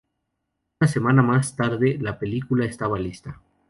Una 0.81 0.87
semana 0.87 1.21
más 1.21 1.55
tarde, 1.55 1.99
la 1.99 2.17
película 2.17 2.65
estaba 2.65 2.97
lista. 2.97 3.39